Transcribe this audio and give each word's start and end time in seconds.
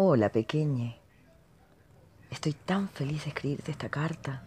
Hola, 0.00 0.30
pequeñe. 0.30 0.96
Estoy 2.30 2.52
tan 2.52 2.88
feliz 2.88 3.24
de 3.24 3.30
escribirte 3.30 3.72
esta 3.72 3.88
carta. 3.88 4.44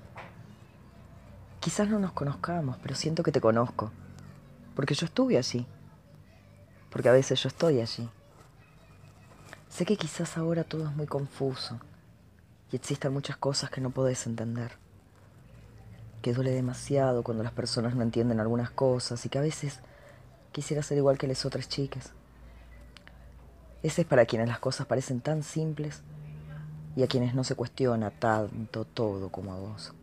Quizás 1.60 1.90
no 1.90 2.00
nos 2.00 2.14
conozcamos, 2.14 2.78
pero 2.82 2.96
siento 2.96 3.22
que 3.22 3.34
te 3.34 3.42
conozco. 3.42 3.92
Porque 4.78 4.94
yo 4.94 5.06
estuve 5.06 5.38
allí. 5.38 5.68
Porque 6.90 7.10
a 7.10 7.12
veces 7.12 7.44
yo 7.44 7.50
estoy 7.50 7.82
allí. 7.82 8.10
Sé 9.68 9.86
que 9.86 9.98
quizás 9.98 10.38
ahora 10.38 10.64
todo 10.64 10.88
es 10.88 10.96
muy 10.96 11.06
confuso 11.06 11.82
y 12.72 12.78
existen 12.78 13.12
muchas 13.12 13.36
cosas 13.36 13.70
que 13.70 13.82
no 13.82 13.90
podés 13.90 14.26
entender. 14.28 14.78
Que 16.22 16.34
duele 16.34 16.52
demasiado 16.52 17.24
cuando 17.24 17.44
las 17.44 17.52
personas 17.52 17.94
no 17.94 18.04
entienden 18.04 18.40
algunas 18.40 18.72
cosas 18.72 19.26
y 19.26 19.28
que 19.28 19.40
a 19.40 19.42
veces 19.42 19.82
quisiera 20.54 20.82
ser 20.82 20.98
igual 20.98 21.18
que 21.18 21.28
las 21.28 21.46
otras 21.46 21.68
chicas. 21.68 22.14
Ese 23.84 24.02
es 24.02 24.08
para 24.08 24.26
quienes 24.26 24.48
las 24.48 24.60
cosas 24.60 24.86
parecen 24.86 25.22
tan 25.22 25.42
simples 25.42 26.04
y 26.96 27.04
a 27.04 27.08
quienes 27.08 27.34
no 27.34 27.44
se 27.44 27.56
cuestiona 27.56 28.12
tanto 28.12 28.86
todo 28.86 29.30
como 29.30 29.54
a 29.54 29.58
vos. 29.58 29.94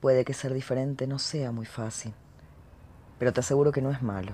Puede 0.00 0.24
que 0.24 0.34
ser 0.34 0.54
diferente 0.54 1.06
no 1.06 1.18
sea 1.18 1.52
muy 1.52 1.66
fácil, 1.66 2.14
pero 3.18 3.32
te 3.32 3.40
aseguro 3.40 3.72
que 3.72 3.82
no 3.82 3.90
es 3.90 4.02
malo. 4.02 4.32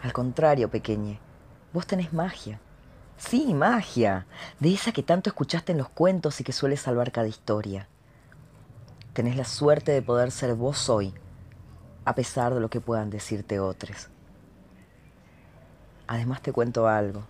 Al 0.00 0.12
contrario, 0.12 0.70
pequeñe, 0.70 1.18
vos 1.72 1.86
tenés 1.86 2.12
magia. 2.12 2.60
Sí, 3.16 3.52
magia, 3.52 4.26
de 4.60 4.72
esa 4.72 4.92
que 4.92 5.02
tanto 5.02 5.30
escuchaste 5.30 5.72
en 5.72 5.78
los 5.78 5.88
cuentos 5.88 6.40
y 6.40 6.44
que 6.44 6.52
suele 6.52 6.76
salvar 6.76 7.10
cada 7.10 7.26
historia. 7.26 7.88
Tenés 9.12 9.36
la 9.36 9.44
suerte 9.44 9.90
de 9.90 10.02
poder 10.02 10.30
ser 10.30 10.54
vos 10.54 10.88
hoy, 10.88 11.12
a 12.04 12.14
pesar 12.14 12.54
de 12.54 12.60
lo 12.60 12.70
que 12.70 12.80
puedan 12.80 13.10
decirte 13.10 13.58
otros. 13.58 14.08
Además 16.08 16.40
te 16.40 16.52
cuento 16.52 16.88
algo. 16.88 17.22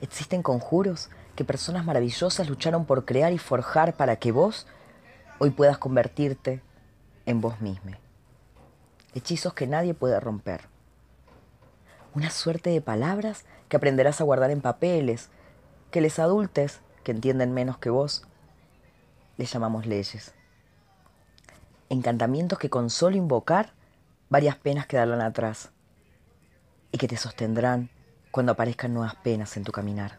Existen 0.00 0.42
conjuros 0.42 1.10
que 1.36 1.44
personas 1.44 1.84
maravillosas 1.84 2.48
lucharon 2.48 2.86
por 2.86 3.04
crear 3.04 3.32
y 3.32 3.38
forjar 3.38 3.94
para 3.94 4.16
que 4.16 4.32
vos 4.32 4.66
hoy 5.38 5.50
puedas 5.50 5.76
convertirte 5.76 6.62
en 7.26 7.42
vos 7.42 7.60
mismo. 7.60 7.92
Hechizos 9.14 9.52
que 9.52 9.66
nadie 9.66 9.92
puede 9.92 10.18
romper. 10.18 10.62
Una 12.14 12.30
suerte 12.30 12.70
de 12.70 12.80
palabras 12.80 13.44
que 13.68 13.76
aprenderás 13.76 14.20
a 14.20 14.24
guardar 14.24 14.50
en 14.50 14.62
papeles, 14.62 15.28
que 15.90 16.00
les 16.00 16.18
adultes, 16.18 16.80
que 17.04 17.12
entienden 17.12 17.52
menos 17.52 17.76
que 17.76 17.90
vos, 17.90 18.26
les 19.36 19.52
llamamos 19.52 19.84
leyes. 19.84 20.34
Encantamientos 21.90 22.58
que 22.58 22.70
con 22.70 22.88
solo 22.88 23.16
invocar 23.16 23.74
varias 24.30 24.56
penas 24.56 24.86
quedarán 24.86 25.20
atrás 25.20 25.70
y 26.90 26.98
que 26.98 27.08
te 27.08 27.18
sostendrán 27.18 27.90
cuando 28.30 28.52
aparezcan 28.52 28.94
nuevas 28.94 29.14
penas 29.16 29.56
en 29.56 29.64
tu 29.64 29.72
caminar. 29.72 30.18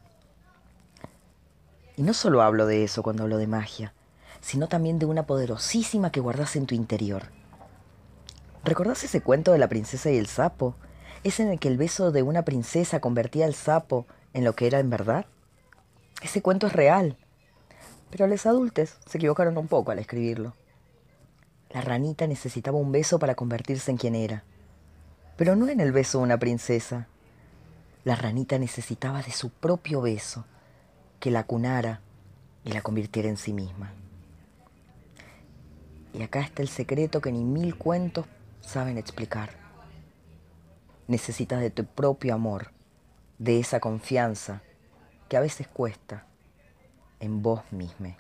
Y 1.95 2.03
no 2.03 2.13
solo 2.13 2.41
hablo 2.41 2.65
de 2.65 2.83
eso 2.83 3.03
cuando 3.03 3.23
hablo 3.23 3.37
de 3.37 3.47
magia, 3.47 3.93
sino 4.41 4.67
también 4.67 4.99
de 4.99 5.05
una 5.05 5.25
poderosísima 5.25 6.11
que 6.11 6.19
guardas 6.19 6.55
en 6.55 6.67
tu 6.67 6.75
interior. 6.75 7.23
¿Recordás 8.63 9.03
ese 9.03 9.21
cuento 9.21 9.51
de 9.51 9.57
la 9.57 9.69
princesa 9.69 10.11
y 10.11 10.17
el 10.17 10.27
sapo? 10.27 10.75
¿Es 11.23 11.39
en 11.39 11.49
el 11.49 11.59
que 11.59 11.67
el 11.67 11.77
beso 11.77 12.11
de 12.11 12.21
una 12.21 12.43
princesa 12.43 12.99
convertía 12.99 13.45
al 13.45 13.55
sapo 13.55 14.05
en 14.33 14.43
lo 14.43 14.53
que 14.53 14.67
era 14.67 14.79
en 14.79 14.89
verdad? 14.89 15.25
Ese 16.21 16.41
cuento 16.41 16.67
es 16.67 16.73
real, 16.73 17.17
pero 18.09 18.27
los 18.27 18.45
adultos 18.45 18.97
se 19.05 19.17
equivocaron 19.17 19.57
un 19.57 19.67
poco 19.67 19.91
al 19.91 19.99
escribirlo. 19.99 20.53
La 21.69 21.81
ranita 21.81 22.27
necesitaba 22.27 22.77
un 22.77 22.91
beso 22.91 23.19
para 23.19 23.35
convertirse 23.35 23.91
en 23.91 23.97
quien 23.97 24.15
era, 24.15 24.43
pero 25.35 25.55
no 25.55 25.67
en 25.67 25.79
el 25.79 25.91
beso 25.91 26.19
de 26.19 26.25
una 26.25 26.37
princesa, 26.37 27.07
la 28.07 28.15
ranita 28.15 28.57
necesitaba 28.57 29.21
de 29.21 29.33
su 29.33 29.49
propio 29.49 29.99
beso, 29.99 30.45
que 31.19 31.29
la 31.29 31.43
cunara 31.43 31.99
y 32.63 32.71
la 32.71 32.81
convirtiera 32.81 33.27
en 33.27 33.35
sí 33.35 33.51
misma. 33.51 33.91
Y 36.13 36.23
acá 36.23 36.39
está 36.39 36.61
el 36.61 36.69
secreto 36.69 37.19
que 37.19 37.33
ni 37.33 37.43
mil 37.43 37.75
cuentos 37.75 38.25
saben 38.61 38.97
explicar. 38.97 39.49
Necesitas 41.09 41.59
de 41.59 41.69
tu 41.69 41.83
propio 41.83 42.33
amor, 42.33 42.71
de 43.39 43.59
esa 43.59 43.81
confianza 43.81 44.61
que 45.27 45.35
a 45.35 45.41
veces 45.41 45.67
cuesta 45.67 46.25
en 47.19 47.41
vos 47.41 47.59
misma. 47.73 48.15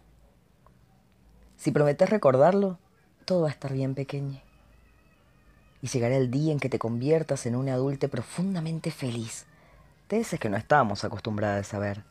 Si 1.55 1.71
prometes 1.71 2.09
recordarlo, 2.09 2.77
todo 3.23 3.43
va 3.43 3.47
a 3.47 3.51
estar 3.51 3.71
bien 3.71 3.95
pequeño. 3.95 4.41
Y 5.81 5.87
llegará 5.87 6.17
el 6.17 6.29
día 6.29 6.51
en 6.51 6.59
que 6.59 6.67
te 6.67 6.77
conviertas 6.77 7.45
en 7.45 7.55
un 7.55 7.69
adulto 7.69 8.09
profundamente 8.09 8.91
feliz, 8.91 9.45
ese 10.15 10.37
que 10.37 10.49
no 10.49 10.57
estamos 10.57 11.03
acostumbrados 11.03 11.67
a 11.67 11.69
saber. 11.69 12.03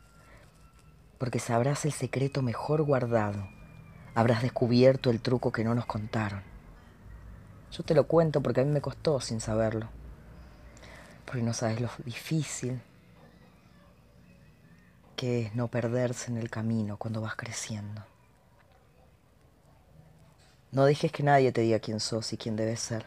Porque 1.19 1.39
sabrás 1.39 1.85
el 1.87 1.93
secreto 1.93 2.43
mejor 2.43 2.83
guardado, 2.83 3.49
habrás 4.15 4.43
descubierto 4.43 5.11
el 5.11 5.21
truco 5.21 5.51
que 5.51 5.65
no 5.65 5.75
nos 5.75 5.87
contaron. 5.87 6.43
Yo 7.73 7.83
te 7.83 7.95
lo 7.95 8.07
cuento 8.07 8.43
porque 8.43 8.61
a 8.61 8.65
mí 8.65 8.71
me 8.71 8.83
costó 8.83 9.21
sin 9.21 9.41
saberlo, 9.41 9.89
porque 11.25 11.43
no 11.43 11.55
sabes 11.55 11.81
lo 11.81 11.89
difícil 12.05 12.81
que 15.17 15.43
es 15.47 15.55
no 15.55 15.69
perderse 15.69 16.31
en 16.31 16.37
el 16.37 16.51
camino 16.51 16.99
cuando 16.99 17.23
vas 17.23 17.37
creciendo. 17.37 18.05
No 20.73 20.85
dejes 20.85 21.11
que 21.11 21.23
nadie 21.23 21.53
te 21.53 21.63
diga 21.63 21.79
quién 21.79 22.01
sos 22.01 22.35
y 22.35 22.37
quién 22.37 22.57
debes 22.57 22.81
ser. 22.81 23.07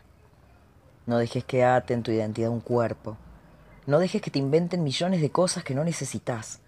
No 1.06 1.20
dejes 1.20 1.44
que 1.44 1.64
aten 1.64 2.02
tu 2.02 2.12
identidad 2.12 2.50
un 2.50 2.62
cuerpo 2.62 3.16
no 3.90 3.98
dejes 3.98 4.22
que 4.22 4.30
te 4.30 4.38
inventen 4.38 4.84
millones 4.84 5.20
de 5.20 5.32
cosas 5.32 5.64
que 5.64 5.74
no 5.74 5.84
necesitas. 5.84 6.60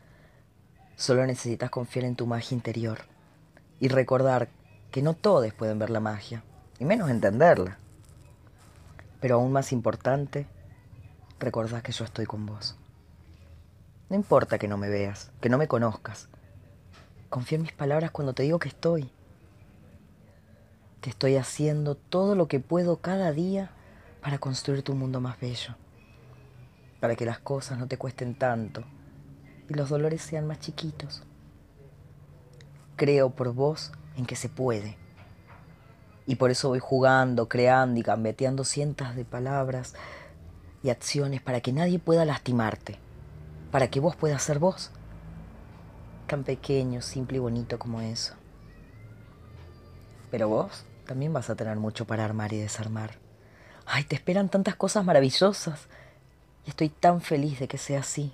Solo 0.96 1.24
necesitas 1.28 1.70
confiar 1.70 2.06
en 2.06 2.16
tu 2.16 2.26
magia 2.26 2.56
interior 2.56 3.02
y 3.80 3.90
recordar 3.90 4.50
que 4.90 5.04
no 5.04 5.14
todos 5.14 5.54
pueden 5.54 5.78
ver 5.78 5.92
la 5.92 6.00
magia, 6.00 6.44
y 6.80 6.86
menos 6.86 7.12
entenderla. 7.12 7.78
Pero 9.20 9.36
aún 9.36 9.52
más 9.52 9.72
importante, 9.72 10.48
recordad 11.40 11.84
que 11.84 11.92
yo 11.92 12.06
estoy 12.06 12.26
con 12.26 12.48
vos. 12.48 12.76
No 14.10 14.16
importa 14.16 14.58
que 14.58 14.68
no 14.68 14.78
me 14.78 14.90
veas, 14.90 15.32
que 15.42 15.50
no 15.50 15.60
me 15.60 15.68
conozcas. 15.68 16.28
Confía 17.30 17.58
en 17.58 17.62
mis 17.62 17.72
palabras 17.72 18.10
cuando 18.10 18.34
te 18.34 18.42
digo 18.44 18.58
que 18.58 18.70
estoy. 18.70 19.12
Que 21.02 21.12
estoy 21.12 21.36
haciendo 21.36 21.94
todo 21.94 22.34
lo 22.34 22.48
que 22.48 22.60
puedo 22.60 22.98
cada 22.98 23.32
día 23.32 23.70
para 24.22 24.40
construir 24.40 24.82
tu 24.82 24.96
mundo 24.96 25.22
más 25.22 25.40
bello 25.40 25.76
para 27.02 27.16
que 27.18 27.26
las 27.26 27.40
cosas 27.40 27.78
no 27.78 27.88
te 27.88 27.98
cuesten 27.98 28.36
tanto 28.36 28.86
y 29.68 29.74
los 29.74 29.90
dolores 29.90 30.22
sean 30.22 30.48
más 30.48 30.60
chiquitos. 30.60 31.24
Creo 32.96 33.32
por 33.32 33.54
vos 33.54 33.92
en 34.16 34.26
que 34.26 34.36
se 34.36 34.48
puede. 34.48 34.98
Y 36.28 36.36
por 36.36 36.52
eso 36.52 36.70
voy 36.70 36.80
jugando, 36.80 37.50
creando 37.50 38.00
y 38.00 38.04
gambeteando 38.04 38.64
cientos 38.64 39.16
de 39.16 39.26
palabras 39.26 39.96
y 40.84 40.90
acciones 40.90 41.42
para 41.42 41.62
que 41.62 41.74
nadie 41.74 42.00
pueda 42.00 42.24
lastimarte, 42.26 43.00
para 43.72 43.90
que 43.90 44.00
vos 44.00 44.16
puedas 44.16 44.44
ser 44.44 44.60
vos, 44.60 44.92
tan 46.28 46.44
pequeño, 46.44 47.02
simple 47.02 47.38
y 47.38 47.40
bonito 47.40 47.80
como 47.80 48.02
eso. 48.02 48.36
Pero 50.30 50.48
vos 50.48 50.86
también 51.08 51.34
vas 51.34 51.50
a 51.50 51.56
tener 51.56 51.78
mucho 51.78 52.06
para 52.06 52.24
armar 52.24 52.54
y 52.54 52.58
desarmar. 52.58 53.18
Ay, 53.86 54.04
te 54.04 54.16
esperan 54.16 54.50
tantas 54.50 54.76
cosas 54.76 55.04
maravillosas 55.04 55.88
y 56.66 56.70
estoy 56.70 56.90
tan 56.90 57.22
feliz 57.22 57.60
de 57.60 57.68
que 57.68 57.78
sea 57.78 58.00
así. 58.00 58.34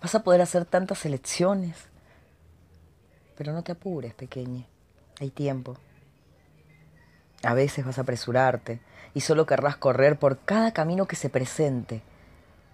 Vas 0.00 0.14
a 0.14 0.22
poder 0.22 0.40
hacer 0.40 0.64
tantas 0.64 1.04
elecciones. 1.04 1.76
Pero 3.36 3.52
no 3.52 3.62
te 3.62 3.72
apures, 3.72 4.14
pequeña. 4.14 4.66
Hay 5.20 5.30
tiempo. 5.30 5.76
A 7.42 7.54
veces 7.54 7.84
vas 7.84 7.98
a 7.98 8.02
apresurarte 8.02 8.80
y 9.14 9.20
solo 9.20 9.46
querrás 9.46 9.76
correr 9.76 10.18
por 10.18 10.38
cada 10.38 10.72
camino 10.72 11.06
que 11.06 11.16
se 11.16 11.30
presente, 11.30 12.02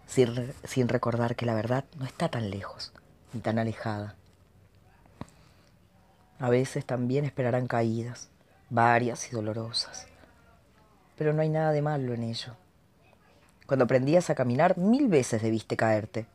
sin, 0.07 0.53
sin 0.65 0.89
recordar 0.89 1.37
que 1.37 1.47
la 1.47 1.55
verdad 1.55 1.85
no 1.99 2.05
está 2.05 2.29
tan 2.29 2.51
lejos 2.51 2.93
ni 3.33 3.41
tan 3.41 3.59
alejada. 3.59 4.17
A 6.39 6.51
veces 6.51 6.85
también 6.85 7.25
esperarán 7.25 7.67
caídas, 7.67 8.29
varias 8.71 9.31
y 9.31 9.35
dolorosas, 9.35 10.07
pero 11.17 11.33
no 11.33 11.43
hay 11.43 11.49
nada 11.49 11.73
de 11.73 11.83
malo 11.83 12.13
en 12.15 12.23
ello. 12.25 12.55
Cuando 13.67 13.87
aprendías 13.87 14.29
a 14.29 14.35
caminar, 14.35 14.77
mil 14.77 15.09
veces 15.09 15.41
debiste 15.41 15.77
caerte. 15.77 16.27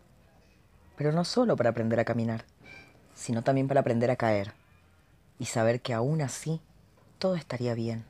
Pero 0.98 1.12
no 1.12 1.24
solo 1.26 1.56
para 1.56 1.70
aprender 1.70 2.00
a 2.00 2.06
caminar, 2.06 2.44
sino 3.14 3.44
también 3.44 3.68
para 3.68 3.82
aprender 3.82 4.10
a 4.10 4.16
caer 4.16 4.54
y 5.38 5.46
saber 5.46 5.82
que 5.82 5.94
aún 5.94 6.22
así 6.22 6.60
todo 7.20 7.36
estaría 7.36 7.76
bien. 7.76 8.04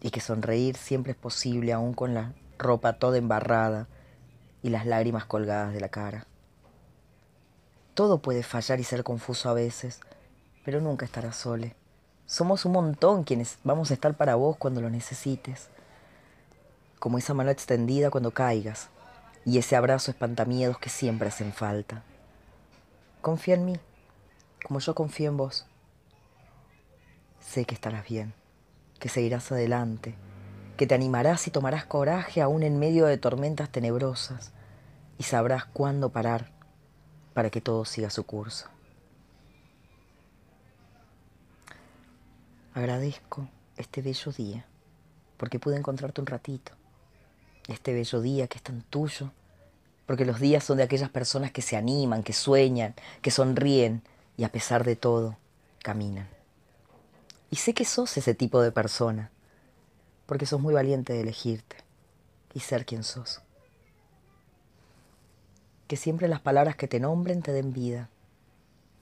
Y 0.00 0.10
que 0.10 0.20
sonreír 0.20 0.76
siempre 0.76 1.12
es 1.12 1.18
posible 1.18 1.74
aún 1.74 1.92
con 1.92 2.14
la 2.14 2.32
ropa 2.58 2.94
toda 2.94 3.18
embarrada 3.18 3.88
y 4.62 4.70
las 4.70 4.86
lágrimas 4.86 5.26
colgadas 5.26 5.74
de 5.74 5.80
la 5.80 5.90
cara. 5.90 6.26
Todo 7.92 8.22
puede 8.22 8.42
fallar 8.42 8.80
y 8.80 8.84
ser 8.84 9.04
confuso 9.04 9.50
a 9.50 9.54
veces, 9.54 10.00
pero 10.64 10.80
nunca 10.80 11.04
estarás 11.04 11.36
sole. 11.36 11.74
Somos 12.24 12.64
un 12.64 12.72
montón 12.72 13.24
quienes 13.24 13.58
vamos 13.64 13.90
a 13.90 13.94
estar 13.94 14.16
para 14.16 14.36
vos 14.36 14.56
cuando 14.56 14.80
lo 14.80 14.88
necesites 14.88 15.68
como 17.00 17.18
esa 17.18 17.34
mano 17.34 17.50
extendida 17.50 18.10
cuando 18.10 18.30
caigas, 18.30 18.90
y 19.44 19.58
ese 19.58 19.74
abrazo 19.74 20.12
espantamiedos 20.12 20.78
que 20.78 20.90
siempre 20.90 21.28
hacen 21.28 21.52
falta. 21.52 22.04
Confía 23.22 23.54
en 23.54 23.64
mí, 23.64 23.76
como 24.64 24.78
yo 24.80 24.94
confío 24.94 25.30
en 25.30 25.36
vos. 25.36 25.66
Sé 27.40 27.64
que 27.64 27.74
estarás 27.74 28.06
bien, 28.06 28.34
que 28.98 29.08
seguirás 29.08 29.50
adelante, 29.50 30.14
que 30.76 30.86
te 30.86 30.94
animarás 30.94 31.46
y 31.46 31.50
tomarás 31.50 31.86
coraje 31.86 32.42
aún 32.42 32.62
en 32.62 32.78
medio 32.78 33.06
de 33.06 33.18
tormentas 33.18 33.70
tenebrosas 33.70 34.52
y 35.18 35.24
sabrás 35.24 35.64
cuándo 35.64 36.10
parar 36.10 36.52
para 37.32 37.50
que 37.50 37.62
todo 37.62 37.84
siga 37.86 38.10
su 38.10 38.24
curso. 38.24 38.68
Agradezco 42.74 43.48
este 43.76 44.02
bello 44.02 44.32
día 44.32 44.66
porque 45.38 45.58
pude 45.58 45.76
encontrarte 45.76 46.20
un 46.20 46.26
ratito. 46.26 46.79
Este 47.70 47.94
bello 47.94 48.20
día 48.20 48.48
que 48.48 48.58
es 48.58 48.64
tan 48.64 48.82
tuyo, 48.82 49.30
porque 50.04 50.24
los 50.24 50.40
días 50.40 50.64
son 50.64 50.78
de 50.78 50.82
aquellas 50.82 51.08
personas 51.08 51.52
que 51.52 51.62
se 51.62 51.76
animan, 51.76 52.24
que 52.24 52.32
sueñan, 52.32 52.96
que 53.22 53.30
sonríen 53.30 54.02
y 54.36 54.42
a 54.42 54.50
pesar 54.50 54.82
de 54.82 54.96
todo, 54.96 55.38
caminan. 55.80 56.28
Y 57.48 57.56
sé 57.56 57.72
que 57.72 57.84
sos 57.84 58.16
ese 58.16 58.34
tipo 58.34 58.60
de 58.60 58.72
persona, 58.72 59.30
porque 60.26 60.46
sos 60.46 60.60
muy 60.60 60.74
valiente 60.74 61.12
de 61.12 61.20
elegirte 61.20 61.76
y 62.54 62.58
ser 62.58 62.84
quien 62.84 63.04
sos. 63.04 63.40
Que 65.86 65.96
siempre 65.96 66.26
las 66.26 66.40
palabras 66.40 66.74
que 66.74 66.88
te 66.88 66.98
nombren 66.98 67.40
te 67.40 67.52
den 67.52 67.72
vida, 67.72 68.08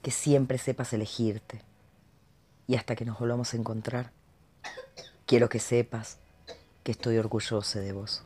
que 0.03 0.11
siempre 0.11 0.59
sepas 0.59 0.93
elegirte. 0.93 1.63
Y 2.67 2.75
hasta 2.75 2.95
que 2.95 3.05
nos 3.05 3.17
volvamos 3.17 3.55
a 3.55 3.57
encontrar, 3.57 4.11
quiero 5.25 5.49
que 5.49 5.59
sepas 5.59 6.19
que 6.83 6.91
estoy 6.91 7.17
orgullosa 7.17 7.79
de 7.79 7.93
vos. 7.93 8.23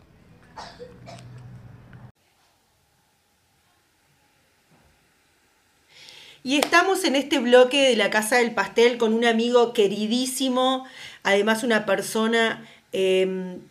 Y 6.45 6.57
estamos 6.57 7.05
en 7.05 7.15
este 7.15 7.39
bloque 7.39 7.87
de 7.87 7.95
la 7.95 8.09
Casa 8.09 8.35
del 8.35 8.53
Pastel 8.53 8.97
con 8.97 9.13
un 9.13 9.23
amigo 9.23 9.71
queridísimo, 9.71 10.85
además 11.23 11.63
una 11.63 11.85
persona 11.85 12.67
em, 12.91 13.61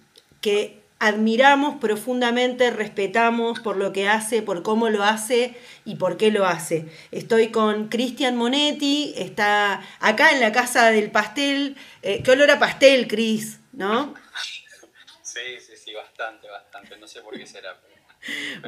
que 0.41 0.81
admiramos 0.99 1.77
profundamente, 1.81 2.71
respetamos 2.71 3.61
por 3.61 3.77
lo 3.77 3.93
que 3.93 4.09
hace, 4.09 4.41
por 4.41 4.63
cómo 4.63 4.89
lo 4.89 5.05
hace 5.05 5.55
y 5.85 5.97
por 5.97 6.17
qué 6.17 6.31
lo 6.31 6.47
hace. 6.47 6.87
Estoy 7.11 7.49
con 7.49 7.89
Cristian 7.89 8.37
Monetti, 8.37 9.13
está 9.17 9.83
acá 10.01 10.31
en 10.31 10.41
la 10.41 10.53
Casa 10.53 10.91
del 10.91 11.11
Pastel. 11.11 11.77
Eh, 12.03 12.23
¿Qué 12.23 12.31
olor 12.31 12.53
a 12.53 12.59
pastel, 12.59 13.07
Cris? 13.07 13.59
¿No? 13.73 14.15
Sí, 15.23 15.41
sí, 15.59 15.72
sí, 15.93 15.95
bastante, 15.95 16.49
bastante. 16.49 16.97
No 16.99 17.07
sé 17.07 17.21
por 17.21 17.37
qué 17.37 17.47
será. 17.47 17.79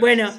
bueno. 0.00 0.32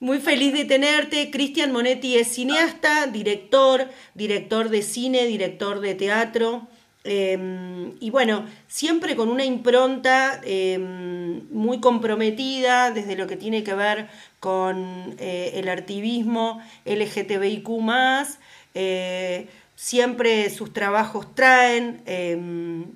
Muy 0.00 0.18
feliz 0.18 0.52
de 0.52 0.64
tenerte. 0.64 1.30
Cristian 1.30 1.70
Monetti 1.70 2.18
es 2.18 2.26
cineasta, 2.26 3.06
director, 3.06 3.88
director 4.14 4.68
de 4.68 4.82
cine, 4.82 5.26
director 5.26 5.78
de 5.78 5.94
teatro. 5.94 6.66
Em, 7.04 7.92
y 8.00 8.10
bueno, 8.10 8.44
siempre 8.66 9.14
con 9.14 9.28
una 9.28 9.44
impronta 9.44 10.40
em, 10.44 11.48
muy 11.50 11.80
comprometida 11.80 12.90
desde 12.90 13.14
lo 13.14 13.28
que 13.28 13.36
tiene 13.36 13.62
que 13.62 13.74
ver 13.74 14.08
con 14.40 15.14
eh, 15.20 15.52
el 15.54 15.68
activismo 15.68 16.60
LGTBIQ. 16.84 17.68
Eh, 18.74 19.46
siempre 19.76 20.50
sus 20.50 20.72
trabajos 20.72 21.32
traen 21.36 22.02
em, 22.06 22.86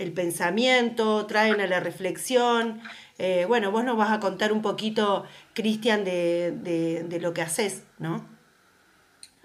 el 0.00 0.12
pensamiento, 0.12 1.26
traen 1.26 1.60
a 1.60 1.66
la 1.66 1.80
reflexión. 1.80 2.82
Eh, 3.18 3.44
bueno, 3.46 3.70
vos 3.70 3.84
nos 3.84 3.96
vas 3.96 4.10
a 4.10 4.20
contar 4.20 4.52
un 4.52 4.62
poquito, 4.62 5.26
Cristian, 5.54 6.04
de, 6.04 7.18
lo 7.20 7.34
que 7.34 7.42
haces, 7.42 7.84
¿no? 7.98 8.26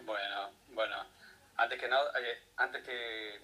Bueno, 0.06 0.52
bueno, 0.70 0.96
antes 1.58 1.80
que 1.80 1.88
nada, 1.90 2.10
eh, 2.22 2.44
antes 2.58 2.84
que, 2.84 3.42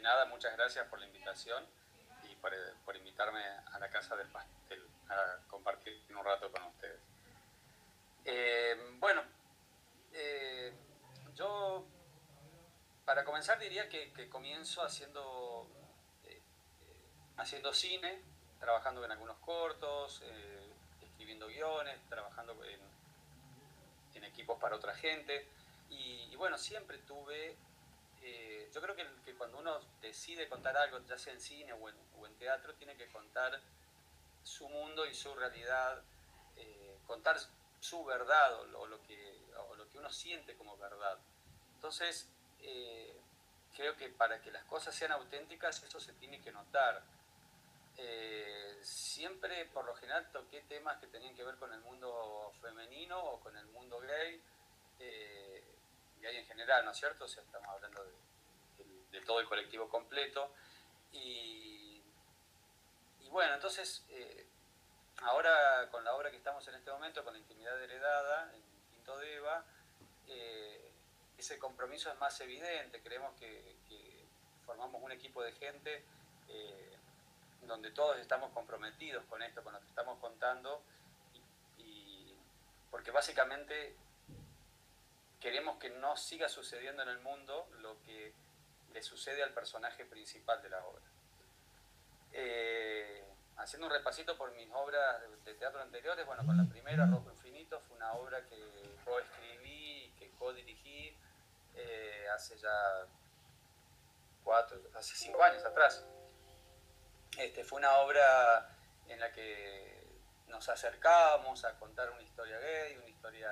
nada, 0.00 0.24
muchas 0.24 0.56
gracias 0.56 0.86
por 0.88 0.98
la 0.98 1.04
invitación 1.04 1.62
y 2.24 2.34
por, 2.36 2.96
invitarme 2.96 3.40
a 3.70 3.78
la 3.78 3.90
casa 3.90 4.16
del 4.16 4.28
pastel 4.28 4.80
a 5.10 5.46
compartir 5.46 6.00
un 6.08 6.24
rato 6.24 6.50
con 6.50 6.62
ustedes. 6.62 6.98
Eh, 8.24 8.96
bueno, 8.98 9.22
yo 11.34 11.86
para 13.04 13.24
comenzar 13.24 13.58
diría 13.58 13.88
que, 13.88 14.12
que 14.12 14.28
comienzo 14.28 14.82
haciendo, 14.82 15.66
haciendo 17.40 17.72
cine, 17.72 18.20
trabajando 18.58 19.04
en 19.04 19.12
algunos 19.12 19.38
cortos, 19.38 20.20
eh, 20.24 20.72
escribiendo 21.02 21.48
guiones, 21.48 21.98
trabajando 22.08 22.56
en, 22.64 22.80
equipos 24.22 24.60
para 24.60 24.76
otra 24.76 24.94
gente. 24.94 25.48
Y, 25.88 26.36
bueno, 26.36 26.58
siempre 26.58 26.98
tuve, 26.98 27.56
eh, 28.20 28.70
yo 28.72 28.80
creo 28.82 28.94
que, 28.94 29.34
cuando 29.34 29.58
uno 29.58 29.80
decide 30.02 30.46
contar 30.46 30.76
algo, 30.76 31.00
ya 31.06 31.18
sea 31.18 31.32
en 31.32 31.40
cine 31.40 31.72
o 31.72 31.88
en, 31.88 32.34
teatro, 32.38 32.74
tiene 32.74 32.96
que 32.96 33.08
contar 33.08 33.58
su 34.44 34.68
mundo 34.68 35.06
y 35.06 35.14
su 35.14 35.34
realidad, 35.34 36.02
eh, 36.56 36.98
contar 37.06 37.38
su 37.80 38.04
verdad 38.04 38.60
o, 38.60 38.86
lo 38.86 39.02
que, 39.02 39.42
o 39.70 39.74
lo 39.74 39.88
que 39.88 39.98
uno 39.98 40.10
siente 40.10 40.54
como 40.54 40.76
verdad. 40.76 41.18
Entonces, 41.76 42.28
creo 43.74 43.96
que 43.96 44.10
para 44.10 44.40
que 44.42 44.52
las 44.52 44.64
cosas 44.64 44.94
sean 44.94 45.12
auténticas, 45.12 45.82
eso 45.82 45.98
se 45.98 46.12
tiene 46.12 46.40
que 46.42 46.52
notar 46.52 47.02
eh, 48.02 48.78
siempre, 48.80 49.66
por 49.66 49.84
lo 49.84 49.94
general, 49.94 50.30
toqué 50.32 50.62
temas 50.62 50.98
que 50.98 51.06
tenían 51.08 51.34
que 51.34 51.44
ver 51.44 51.56
con 51.56 51.70
el 51.70 51.80
mundo 51.80 52.50
femenino 52.62 53.22
o 53.22 53.40
con 53.40 53.54
el 53.58 53.66
mundo 53.66 54.00
gay, 54.00 54.42
eh, 55.00 55.62
gay 56.18 56.36
en 56.38 56.46
general, 56.46 56.82
¿no 56.86 56.92
es 56.92 56.96
cierto? 56.96 57.26
O 57.26 57.28
sea, 57.28 57.42
estamos 57.42 57.68
hablando 57.68 58.02
de, 59.10 59.20
todo 59.20 59.40
el 59.40 59.46
colectivo 59.46 59.86
completo. 59.90 60.54
Y, 61.12 62.02
bueno, 63.28 63.54
entonces, 63.54 64.02
eh, 64.08 64.46
ahora 65.22 65.88
con 65.90 66.02
la 66.02 66.14
obra 66.14 66.30
que 66.30 66.38
estamos 66.38 66.66
en 66.68 66.76
este 66.76 66.90
momento, 66.90 67.22
con 67.22 67.34
la 67.34 67.38
intimidad 67.38 67.80
heredada, 67.82 68.50
en 68.54 68.62
Quinto 68.90 69.18
de 69.18 69.34
Eva, 69.34 69.64
ese 71.36 71.58
compromiso 71.58 72.10
es 72.10 72.18
más 72.18 72.40
evidente. 72.40 73.02
Creemos 73.02 73.38
que, 73.38 73.76
formamos 74.64 75.02
un 75.02 75.12
equipo 75.12 75.42
de 75.42 75.52
gente 75.52 76.04
donde 77.62 77.90
todos 77.90 78.18
estamos 78.18 78.50
comprometidos 78.52 79.24
con 79.26 79.42
esto, 79.42 79.62
con 79.62 79.72
lo 79.72 79.80
que 79.80 79.88
estamos 79.88 80.18
contando, 80.18 80.82
y, 81.78 82.34
porque 82.90 83.10
básicamente 83.10 83.96
queremos 85.40 85.78
que 85.78 85.90
no 85.90 86.16
siga 86.16 86.48
sucediendo 86.48 87.02
en 87.02 87.08
el 87.08 87.18
mundo 87.18 87.68
lo 87.78 88.00
que 88.02 88.34
le 88.92 89.02
sucede 89.02 89.42
al 89.42 89.52
personaje 89.52 90.04
principal 90.04 90.60
de 90.62 90.70
la 90.70 90.84
obra. 90.84 91.02
Eh, 92.32 93.24
haciendo 93.56 93.86
un 93.86 93.92
repasito 93.92 94.36
por 94.36 94.52
mis 94.52 94.68
obras 94.72 95.20
de 95.44 95.54
teatro 95.54 95.80
anteriores, 95.80 96.26
bueno, 96.26 96.44
con 96.44 96.56
la 96.56 96.64
primera, 96.64 97.06
Rojo 97.06 97.30
Infinito, 97.30 97.80
fue 97.80 97.96
una 97.96 98.12
obra 98.14 98.46
que 98.46 98.98
coescribí, 99.04 100.12
que 100.18 100.30
co-dirigí 100.38 101.16
eh, 101.74 102.26
hace 102.34 102.56
ya 102.58 103.06
cuatro, 104.42 104.80
hace 104.94 105.14
cinco 105.16 105.42
años 105.42 105.64
atrás. 105.64 106.04
Este, 107.38 107.64
fue 107.64 107.78
una 107.78 107.98
obra 107.98 108.76
en 109.08 109.20
la 109.20 109.32
que 109.32 110.00
nos 110.48 110.68
acercábamos 110.68 111.64
a 111.64 111.78
contar 111.78 112.10
una 112.10 112.22
historia 112.22 112.58
gay, 112.58 112.96
una 112.96 113.08
historia, 113.08 113.50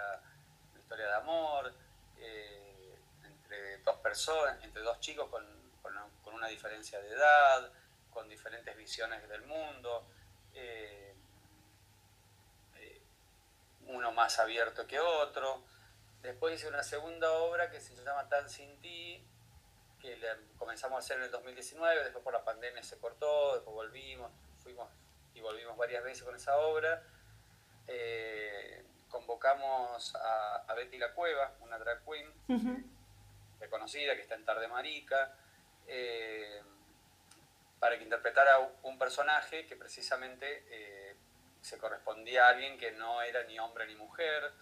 una 0.72 0.80
historia 0.80 1.06
de 1.06 1.14
amor, 1.14 1.74
eh, 2.18 2.98
entre 3.22 3.78
dos 3.78 3.96
personas, 3.96 4.62
entre 4.62 4.82
dos 4.82 5.00
chicos 5.00 5.28
con, 5.30 5.46
una 6.34 6.46
diferencia 6.46 7.00
de 7.00 7.08
edad, 7.08 7.72
con 8.12 8.28
diferentes 8.28 8.76
visiones 8.76 9.28
del 9.28 9.42
mundo, 9.42 10.06
eh, 10.54 11.16
eh, 12.76 13.02
uno 13.88 14.12
más 14.12 14.38
abierto 14.38 14.86
que 14.86 15.00
otro. 15.00 15.64
Después 16.22 16.54
hice 16.54 16.68
una 16.68 16.84
segunda 16.84 17.32
obra 17.32 17.70
que 17.70 17.80
se 17.80 17.96
llama 17.96 18.28
Tan 18.28 18.48
sin 18.48 18.80
ti, 18.80 19.26
que 20.00 20.16
comenzamos 20.56 20.96
a 20.96 20.98
hacer 20.98 21.18
en 21.18 21.24
el 21.24 21.30
2019, 21.30 22.04
después 22.04 22.22
por 22.22 22.32
la 22.32 22.44
pandemia 22.44 22.82
se 22.82 22.98
cortó, 22.98 23.54
después 23.54 23.74
volvimos, 23.74 24.30
fuimos 24.62 24.88
y 25.34 25.40
volvimos 25.40 25.76
varias 25.76 26.02
veces 26.04 26.22
con 26.24 26.34
esa 26.34 26.58
obra. 26.58 27.02
Eh, 27.86 28.84
convocamos 29.08 30.14
a, 30.16 30.72
Betty 30.74 30.98
La 30.98 31.12
Cueva, 31.14 31.54
una 31.60 31.78
drag 31.78 32.02
queen 32.04 32.94
reconocida 33.58 34.14
que 34.14 34.22
está 34.22 34.34
en 34.34 34.44
Tarde 34.44 34.68
Marica, 34.68 35.34
eh, 35.86 36.62
para 37.80 37.96
que 37.96 38.04
interpretara 38.04 38.58
un 38.82 38.98
personaje 38.98 39.66
que 39.66 39.76
precisamente 39.76 40.64
eh, 40.70 41.16
se 41.60 41.78
correspondía 41.78 42.46
a 42.46 42.50
alguien 42.50 42.78
que 42.78 42.92
no 42.92 43.22
era 43.22 43.42
ni 43.44 43.58
hombre 43.58 43.86
ni 43.86 43.96
mujer, 43.96 44.52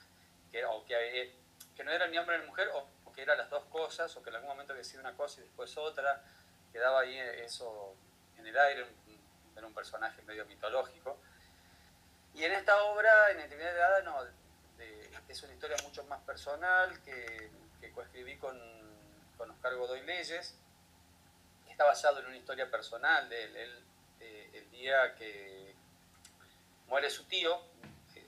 que, 0.50 0.64
o 0.64 0.84
que, 0.84 1.34
que 1.74 1.84
no 1.84 1.90
era 1.90 2.06
ni 2.06 2.18
hombre 2.18 2.38
ni 2.38 2.46
mujer, 2.46 2.68
o 2.74 2.86
que 3.16 3.22
eran 3.22 3.38
las 3.38 3.50
dos 3.50 3.64
cosas, 3.64 4.16
o 4.16 4.22
que 4.22 4.30
en 4.30 4.36
algún 4.36 4.50
momento 4.50 4.74
decía 4.74 5.00
una 5.00 5.16
cosa 5.16 5.40
y 5.40 5.44
después 5.44 5.76
otra, 5.76 6.22
quedaba 6.72 7.00
ahí 7.00 7.18
eso 7.18 7.96
en 8.36 8.46
el 8.46 8.56
aire, 8.56 8.86
era 9.56 9.66
un 9.66 9.74
personaje 9.74 10.22
medio 10.22 10.44
mitológico. 10.44 11.18
Y 12.34 12.44
en 12.44 12.52
esta 12.52 12.80
obra, 12.84 13.30
en 13.30 13.40
Intimidad 13.40 13.72
de 13.74 13.82
Hada, 13.82 14.02
no, 14.02 14.18
es 15.28 15.42
una 15.42 15.54
historia 15.54 15.76
mucho 15.82 16.04
más 16.04 16.20
personal 16.20 17.02
que, 17.02 17.50
que 17.80 17.90
coescribí 17.90 18.36
con, 18.36 18.56
con 19.36 19.50
Oscar 19.50 19.74
Godoy 19.74 20.02
Leyes, 20.02 20.54
que 21.64 21.72
está 21.72 21.84
basado 21.84 22.20
en 22.20 22.26
una 22.26 22.36
historia 22.36 22.70
personal 22.70 23.28
de 23.28 23.44
él. 23.44 23.84
Eh, 24.20 24.50
el 24.54 24.70
día 24.70 25.14
que 25.14 25.74
muere 26.88 27.10
su 27.10 27.24
tío, 27.24 27.60
eh, 28.14 28.26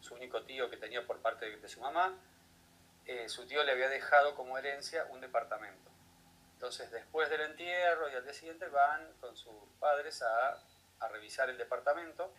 su 0.00 0.14
único 0.14 0.42
tío 0.42 0.70
que 0.70 0.76
tenía 0.76 1.06
por 1.06 1.18
parte 1.18 1.56
de, 1.56 1.68
su 1.68 1.80
mamá, 1.80 2.14
eh, 3.06 3.28
su 3.28 3.46
tío 3.46 3.62
le 3.64 3.72
había 3.72 3.88
dejado 3.88 4.34
como 4.34 4.58
herencia 4.58 5.06
un 5.10 5.20
departamento. 5.20 5.90
Entonces, 6.54 6.90
después 6.90 7.28
del 7.30 7.42
entierro 7.42 8.08
y 8.10 8.14
al 8.14 8.24
día 8.24 8.32
siguiente 8.32 8.68
van 8.68 9.12
con 9.20 9.36
sus 9.36 9.54
padres 9.78 10.22
a, 10.22 10.62
a 11.00 11.08
revisar 11.08 11.50
el 11.50 11.58
departamento 11.58 12.32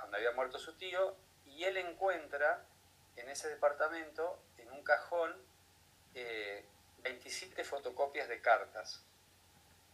donde 0.00 0.16
había 0.16 0.32
muerto 0.32 0.58
su 0.58 0.74
tío 0.74 1.16
y 1.46 1.64
él 1.64 1.76
encuentra 1.76 2.64
en 3.16 3.28
ese 3.28 3.48
departamento, 3.48 4.42
en 4.58 4.70
un 4.72 4.82
cajón, 4.82 5.34
27 7.02 7.60
eh, 7.60 7.64
fotocopias 7.64 8.28
de 8.28 8.40
cartas 8.40 9.02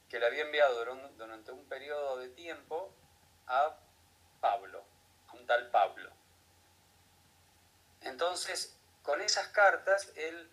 que 0.09 0.19
le 0.19 0.27
había 0.27 0.43
enviado 0.43 0.85
durante 1.17 1.53
un 1.53 1.65
periodo 1.67 2.19
de 2.19 2.29
tiempo 2.29 2.93
a 3.47 3.77
Pablo, 4.41 4.85
a 5.29 5.33
un 5.35 5.47
tal 5.47 5.71
Pablo. 5.71 6.11
Entonces, 8.03 8.77
con 9.11 9.21
esas 9.23 9.49
cartas, 9.49 10.13
él 10.15 10.49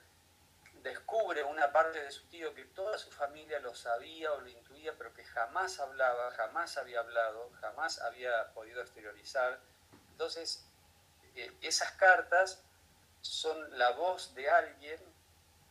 descubre 0.81 1.43
una 1.43 1.71
parte 1.71 2.01
de 2.01 2.09
su 2.09 2.25
tío 2.25 2.55
que 2.55 2.65
toda 2.65 2.97
su 2.97 3.11
familia 3.11 3.59
lo 3.59 3.75
sabía 3.75 4.33
o 4.33 4.41
lo 4.41 4.49
intuía, 4.49 4.95
pero 4.97 5.13
que 5.13 5.23
jamás 5.23 5.79
hablaba, 5.79 6.31
jamás 6.31 6.75
había 6.77 7.01
hablado, 7.01 7.51
jamás 7.61 8.01
había 8.01 8.51
podido 8.55 8.81
exteriorizar. 8.81 9.59
Entonces, 10.09 10.65
eh, 11.35 11.55
esas 11.61 11.91
cartas 11.91 12.63
son 13.21 13.77
la 13.77 13.91
voz 13.91 14.33
de 14.33 14.49
alguien 14.49 14.99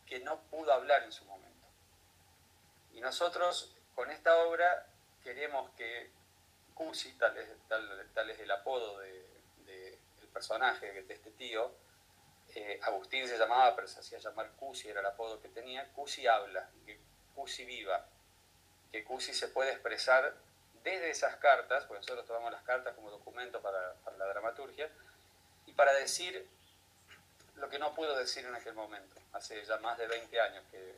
que 0.07 0.21
no 0.21 0.43
pudo 0.43 0.73
hablar 0.73 1.03
en 1.03 1.11
su 1.11 1.25
momento. 1.25 1.67
Y 2.93 3.01
nosotros 3.01 3.75
con 3.97 4.13
esta 4.13 4.37
obra 4.45 4.87
queremos 5.25 5.73
que 5.73 6.13
Cusi, 6.75 7.15
tal 7.15 7.37
es, 7.37 7.49
tal, 7.67 8.31
es 8.31 8.39
el 8.39 8.51
apodo 8.53 9.01
del 9.01 9.27
de, 9.67 9.99
personaje, 10.33 11.03
de 11.03 11.15
este 11.15 11.33
tío, 11.33 11.75
eh, 12.59 12.81
Agustín 12.83 13.29
se 13.29 13.37
llamaba, 13.37 13.77
pero 13.77 13.87
se 13.87 14.01
hacía 14.01 14.19
llamar 14.19 14.51
Cusi, 14.53 14.89
era 14.89 15.01
el 15.01 15.07
apodo 15.07 15.43
que 15.43 15.49
tenía, 15.51 15.93
Cusi 15.93 16.27
habla, 16.27 16.71
que 16.87 16.99
Cusi 17.35 17.67
viva, 17.67 18.07
que 18.91 19.05
Cusi 19.05 19.35
se 19.35 19.49
puede 19.49 19.73
expresar 19.73 20.35
desde 20.83 21.11
esas 21.11 21.37
cartas, 21.37 21.85
porque 21.85 22.01
nosotros 22.01 22.25
tomamos 22.25 22.51
las 22.51 22.63
cartas 22.63 22.95
como 22.95 23.11
documento 23.11 23.61
para, 23.61 23.95
la 24.17 24.25
dramaturgia, 24.25 24.89
y 25.67 25.73
para 25.73 25.93
decir 25.93 26.49
lo 27.57 27.69
que 27.69 27.79
no 27.79 27.95
puedo 27.95 28.17
decir 28.17 28.47
en 28.47 28.55
aquel 28.55 28.73
momento. 28.73 29.21
Hace 29.35 29.63
ya 29.67 29.77
más 29.77 29.99
de 29.99 30.07
20 30.07 30.41
años 30.41 30.65
que, 30.71 30.97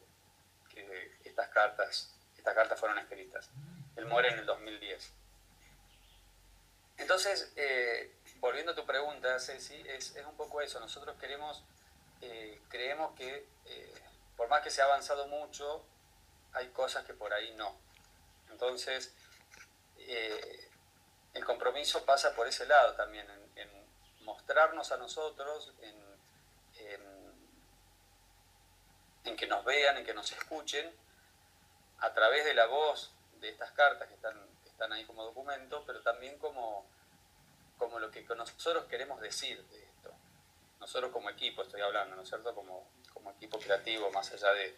estas, 1.24 1.48
cartas, 1.48 2.14
estas 2.36 2.54
cartas 2.54 2.78
fueron 2.78 3.00
escritas. 3.00 3.50
Él 3.96 4.06
muere 4.06 4.28
en 4.28 4.38
el 4.38 4.46
2010. 4.46 5.12
Entonces, 6.98 7.52
eh, 7.56 8.14
volviendo 8.40 8.72
a 8.72 8.74
tu 8.74 8.86
pregunta, 8.86 9.38
Ceci, 9.38 9.82
es, 9.88 10.16
es, 10.16 10.26
un 10.26 10.36
poco 10.36 10.60
eso. 10.60 10.80
Nosotros 10.80 11.16
queremos, 11.18 11.62
eh, 12.20 12.60
creemos 12.68 13.14
que 13.16 13.46
eh, 13.66 13.94
por 14.36 14.48
más 14.48 14.62
que 14.62 14.70
se 14.70 14.82
ha 14.82 14.84
avanzado 14.84 15.26
mucho, 15.26 15.84
hay 16.52 16.68
cosas 16.68 17.04
que 17.04 17.14
por 17.14 17.32
ahí 17.32 17.52
no. 17.54 17.76
Entonces, 18.50 19.14
el 21.34 21.44
compromiso 21.44 22.04
pasa 22.04 22.34
por 22.34 22.48
ese 22.48 22.66
lado 22.66 22.94
también, 22.94 23.26
en 23.56 23.68
mostrarnos 24.24 24.90
a 24.90 24.96
nosotros, 24.96 25.72
en 25.80 26.08
que 29.38 29.46
nos 29.46 29.64
vean, 29.64 29.96
en 29.96 30.04
que 30.04 30.12
nos 30.12 30.30
escuchen, 30.32 30.92
a 32.00 32.12
través 32.12 32.44
de 32.44 32.54
la 32.54 32.66
voz 32.66 33.12
de 33.40 33.48
estas 33.48 33.70
cartas 33.72 34.08
que 34.08 34.14
están, 34.14 34.36
están 34.66 34.92
ahí 34.92 35.04
como 35.04 35.24
documento, 35.24 35.84
pero 35.86 36.02
también 36.02 36.38
como, 36.38 36.84
como 37.78 37.98
lo 37.98 38.10
que 38.10 38.24
nosotros 38.36 38.84
queremos 38.84 39.20
decir 39.20 39.62
de 39.68 39.84
esto. 39.84 40.12
Nosotros 40.80 41.10
como 41.12 41.30
equipo 41.30 41.62
estoy 41.62 41.80
hablando, 41.80 42.16
¿no 42.16 42.22
es 42.22 42.28
cierto? 42.28 42.54
Como, 42.54 42.90
como 43.12 43.30
equipo 43.30 43.58
creativo, 43.58 44.10
más 44.10 44.32
allá 44.32 44.52
de, 44.52 44.76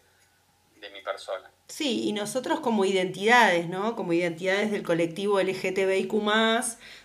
de 0.81 0.91
mi 0.91 1.03
persona. 1.03 1.51
Sí, 1.69 2.05
y 2.09 2.13
nosotros 2.13 2.61
como 2.61 2.85
identidades, 2.85 3.69
¿no? 3.69 3.95
Como 3.97 4.13
identidades 4.13 4.71
del 4.71 4.83
colectivo 4.83 5.41
LGTBIQ, 5.41 6.13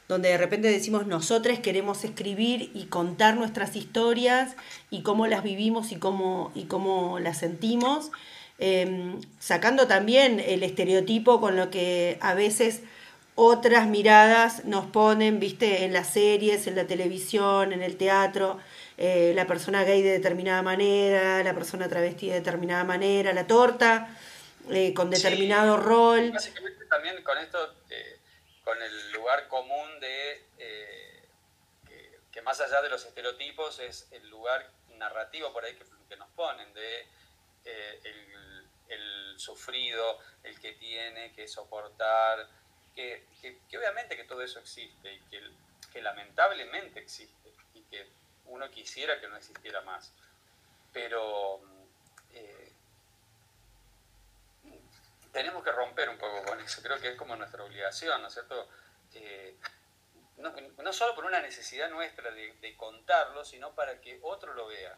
donde 0.07 0.29
de 0.29 0.37
repente 0.37 0.69
decimos 0.69 1.07
nosotros 1.07 1.59
queremos 1.59 2.03
escribir 2.03 2.71
y 2.73 2.85
contar 2.85 3.35
nuestras 3.35 3.75
historias 3.75 4.55
y 4.89 5.01
cómo 5.03 5.27
las 5.27 5.43
vivimos 5.43 5.91
y 5.91 5.97
cómo, 5.97 6.51
y 6.55 6.65
cómo 6.65 7.19
las 7.19 7.39
sentimos, 7.39 8.11
em, 8.57 9.19
sacando 9.39 9.87
también 9.87 10.39
el 10.39 10.63
estereotipo 10.63 11.41
con 11.41 11.55
lo 11.55 11.69
que 11.69 12.17
a 12.21 12.33
veces 12.33 12.81
otras 13.35 13.87
miradas 13.87 14.63
nos 14.63 14.85
ponen, 14.85 15.39
viste, 15.39 15.83
en 15.83 15.93
las 15.93 16.13
series, 16.13 16.67
en 16.67 16.75
la 16.75 16.87
televisión, 16.87 17.73
en 17.73 17.83
el 17.83 17.97
teatro, 17.97 18.59
eh, 18.97 19.33
la 19.35 19.45
persona 19.45 19.83
gay 19.83 20.01
de 20.01 20.11
determinada 20.11 20.61
manera, 20.61 21.43
la 21.43 21.53
persona 21.53 21.89
travesti 21.89 22.29
de 22.29 22.35
determinada 22.35 22.85
manera, 22.85 23.33
la 23.33 23.45
torta 23.45 24.17
eh, 24.69 24.93
con 24.93 25.09
determinado 25.09 25.75
rol. 25.75 26.31
Básicamente 26.31 26.85
también 26.85 27.21
con 27.23 27.37
esto, 27.37 27.75
eh, 27.89 28.19
con 28.63 28.81
el 28.81 29.11
lugar 29.11 29.47
común 29.49 29.99
de 29.99 30.43
que, 32.31 32.41
más 32.41 32.59
allá 32.61 32.81
de 32.81 32.89
los 32.89 33.03
estereotipos 33.05 33.79
es 33.79 34.07
el 34.11 34.29
lugar 34.29 34.69
narrativo 34.97 35.51
por 35.51 35.65
ahí 35.65 35.73
que, 35.73 35.85
que 36.07 36.15
nos 36.15 36.29
ponen, 36.31 36.71
de 36.73 37.07
el, 37.63 38.67
el, 38.89 39.39
sufrido, 39.39 40.19
el 40.43 40.59
que 40.59 40.73
tiene 40.73 41.33
que 41.33 41.47
soportar, 41.47 42.47
que, 42.95 43.27
obviamente 43.77 44.15
que 44.15 44.23
todo 44.23 44.41
eso 44.41 44.59
existe 44.59 45.13
y 45.13 45.19
que, 45.29 46.01
lamentablemente 46.01 46.99
existe 46.99 47.53
y 47.73 47.81
que 47.83 48.05
uno 48.47 48.69
quisiera 48.69 49.19
que 49.21 49.29
no 49.29 49.37
existiera 49.37 49.79
más. 49.81 50.11
Pero 50.91 51.61
eh, 52.33 52.73
tenemos 55.31 55.63
que 55.63 55.71
romper 55.71 56.09
un 56.09 56.17
poco 56.17 56.43
con 56.43 56.59
eso, 56.59 56.81
creo 56.81 56.99
que 56.99 57.09
es 57.09 57.15
como 57.15 57.35
nuestra 57.35 57.63
obligación, 57.63 58.21
¿no 58.21 58.27
es 58.27 58.33
cierto? 58.33 58.67
Eh, 59.13 59.55
no, 60.37 60.93
solo 60.93 61.15
por 61.15 61.25
una 61.25 61.41
necesidad 61.41 61.89
nuestra 61.89 62.31
de, 62.31 62.75
contarlo, 62.77 63.45
sino 63.45 63.73
para 63.73 64.01
que 64.01 64.19
otro 64.21 64.53
lo 64.53 64.67
vea. 64.67 64.97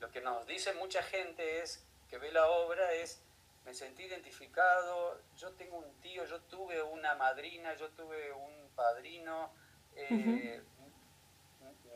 Lo 0.00 0.10
que 0.10 0.20
nos 0.20 0.46
dice 0.46 0.72
mucha 0.74 1.02
gente 1.02 1.60
es 1.60 1.84
que 2.08 2.18
ve 2.18 2.32
la 2.32 2.46
obra 2.48 2.92
es 2.92 3.22
me 3.66 3.74
sentí 3.74 4.04
identificado, 4.04 5.20
yo 5.36 5.50
tengo 5.54 5.78
un 5.78 6.00
tío, 6.00 6.24
yo 6.24 6.40
tuve 6.42 6.80
una 6.80 7.16
madrina, 7.16 7.74
yo 7.74 7.90
tuve 7.90 8.32
un 8.32 8.70
padrino, 8.76 9.52
eh, 9.96 10.62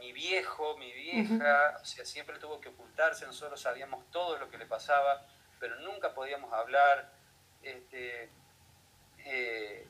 mi 0.00 0.12
viejo, 0.12 0.76
mi 0.78 0.92
vieja, 0.92 1.78
o 1.80 1.84
sea, 1.84 2.04
siempre 2.04 2.38
tuvo 2.40 2.60
que 2.60 2.70
ocultarse, 2.70 3.24
nosotros 3.24 3.60
sabíamos 3.60 4.04
todo 4.10 4.36
lo 4.38 4.50
que 4.50 4.58
le 4.58 4.66
pasaba, 4.66 5.24
pero 5.60 5.76
nunca 5.76 6.12
podíamos 6.12 6.52
hablar. 6.52 7.12
Este, 7.62 8.30
eh, 9.18 9.86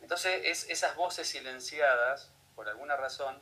entonces, 0.00 0.40
es 0.44 0.70
esas 0.70 0.96
voces 0.96 1.28
silenciadas, 1.28 2.32
por 2.56 2.68
alguna 2.68 2.96
razón, 2.96 3.38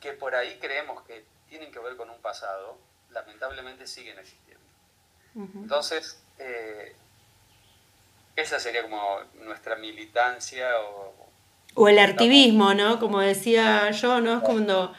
que 0.00 0.14
por 0.14 0.34
ahí 0.34 0.58
creemos 0.58 1.02
que 1.02 1.24
tienen 1.48 1.70
que 1.70 1.78
ver 1.78 1.96
con 1.96 2.10
un 2.10 2.20
pasado, 2.20 2.76
lamentablemente 3.10 3.86
siguen 3.86 4.18
existiendo. 4.18 4.60
Entonces, 5.34 6.20
eh, 6.40 6.92
esa 8.36 8.58
sería 8.58 8.82
como 8.82 9.18
nuestra 9.44 9.76
militancia 9.76 10.68
o, 11.76 11.88
el 11.88 11.98
activismo, 11.98 12.74
¿no? 12.74 12.98
Como 12.98 13.20
decía 13.20 13.90
yo, 13.92 14.20
¿no? 14.20 14.42
Como 14.42 14.92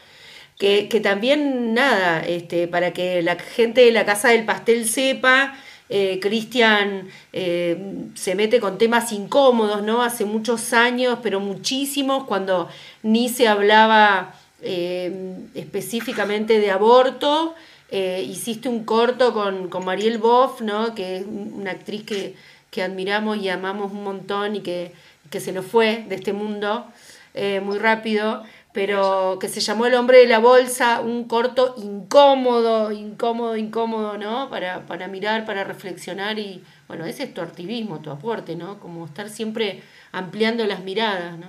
que, 0.58 0.88
que 0.88 1.02
también, 1.02 1.74
nada, 1.74 2.22
este, 2.22 2.68
para 2.68 2.94
que 2.94 3.22
la 3.22 3.36
gente 3.36 3.82
de 3.82 3.92
la 3.92 4.06
Casa 4.06 4.30
del 4.30 4.46
Pastel 4.46 4.88
sepa, 4.88 5.54
eh, 5.94 6.20
Cristian 6.22 7.10
eh, 7.34 8.08
se 8.16 8.34
mete 8.34 8.62
con 8.62 8.78
temas 8.78 9.12
incómodos, 9.12 9.84
¿no? 9.84 10.02
Hace 10.02 10.24
muchos 10.24 10.72
años, 10.72 11.20
pero 11.22 11.42
muchísimos, 11.42 12.24
cuando 12.24 12.70
ni 13.04 13.28
se 13.28 13.50
hablaba 13.50 14.34
eh, 14.62 15.36
específicamente 15.54 16.62
de 16.62 16.72
aborto, 16.72 17.56
hiciste 17.92 18.70
un 18.70 18.84
corto 18.86 19.34
con, 19.34 19.70
con 19.70 19.86
Mariel 19.86 20.18
Boff, 20.18 20.62
¿no? 20.62 20.96
Que 20.96 21.18
es 21.18 21.26
una 21.26 21.72
actriz 21.72 22.04
que, 22.04 22.36
que 22.70 22.84
admiramos 22.84 23.38
y 23.38 23.50
amamos 23.50 23.92
un 23.92 24.04
montón 24.04 24.56
y 24.56 24.62
que 24.62 24.94
que 25.32 25.40
se 25.40 25.54
nos 25.54 25.66
fue 25.66 26.04
de 26.08 26.16
este 26.16 26.34
mundo 26.34 26.86
eh, 27.34 27.62
muy 27.62 27.80
rápido, 27.80 28.44
pero 28.74 29.38
que 29.40 29.48
se 29.48 29.62
llamó 29.62 29.86
El 29.86 29.96
hombre 29.96 30.20
de 30.20 30.28
la 30.28 30.40
bolsa, 30.40 31.00
un 31.00 31.28
corto 31.28 31.74
incómodo, 31.78 32.92
incómodo, 32.92 33.56
incómodo, 33.56 34.18
¿no? 34.18 34.50
Para, 34.50 34.86
para 34.86 35.08
mirar, 35.08 35.46
para 35.46 35.64
reflexionar 35.64 36.38
y, 36.38 36.64
bueno, 36.88 37.06
ese 37.06 37.24
es 37.24 37.34
tu 37.34 37.42
activismo, 37.42 38.02
tu 38.02 38.12
aporte, 38.12 38.56
¿no? 38.56 38.80
Como 38.80 39.06
estar 39.06 39.30
siempre 39.30 39.82
ampliando 40.12 40.66
las 40.66 40.82
miradas, 40.84 41.38
¿no? 41.38 41.48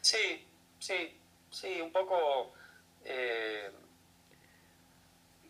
Sí, 0.00 0.42
sí, 0.78 1.12
sí, 1.50 1.80
un 1.82 1.92
poco... 1.92 2.52
Eh, 3.04 3.70